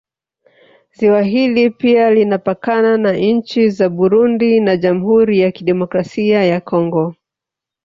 Ziwa 0.91 1.21
hili 1.21 1.69
pia 1.69 2.11
linapakana 2.11 2.97
na 2.97 3.13
nchi 3.13 3.69
za 3.69 3.89
Burundi 3.89 4.59
na 4.59 4.77
jamhuri 4.77 5.39
ya 5.39 5.51
Kidemokrasia 5.51 6.43
ya 6.43 6.61
Congo 6.61 7.15